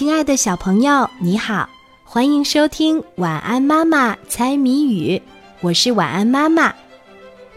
[0.00, 1.68] 亲爱的小朋友，你好，
[2.04, 5.18] 欢迎收听《晚安妈妈猜谜语》，
[5.60, 6.72] 我是晚安妈妈。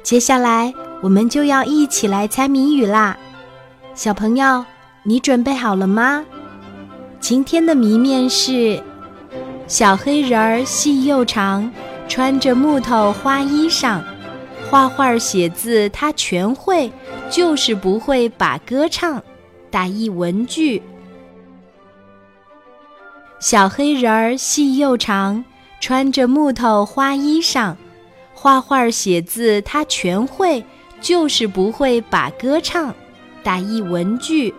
[0.03, 3.15] 接下来我们就要一起来猜谜语啦，
[3.95, 4.65] 小朋友，
[5.03, 6.25] 你准备好了吗？
[7.21, 8.83] 今天的谜面是：
[9.65, 11.71] 小黑人儿细又长，
[12.09, 14.01] 穿着木头花衣裳，
[14.69, 16.91] 画画写字他全会，
[17.29, 19.23] 就是不会把歌唱。
[19.71, 20.83] 打一文具。
[23.43, 25.43] 小黑人儿细又长，
[25.81, 27.75] 穿着木头花衣裳，
[28.33, 30.63] 画画写字他全会，
[31.01, 32.95] 就是不会把歌唱。
[33.43, 34.53] 打一文具。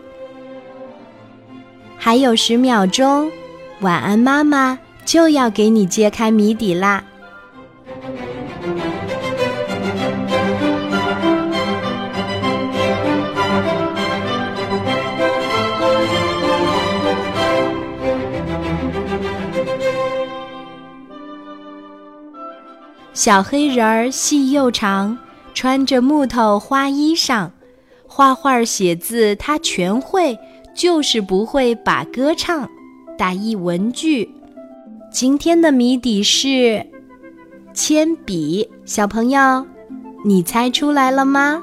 [1.97, 3.33] 还有十秒钟，
[3.81, 7.03] 晚安妈妈就要给你揭开谜底啦。
[23.13, 25.17] 小黑人儿细又长，
[25.55, 27.49] 穿着木头花衣裳，
[28.07, 30.39] 画画写字他全会，
[30.75, 32.69] 就是不会把歌唱。
[33.17, 34.35] 打一文具。
[35.13, 36.85] 今天的谜底是
[37.73, 39.65] 铅笔，小朋友，
[40.25, 41.63] 你猜出来了吗？